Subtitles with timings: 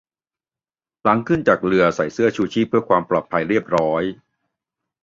[1.03, 4.03] หลังจากขึ้นเรือใส่เสื้อชูชีพเพื่อความปลอดภัยเรียบร้อย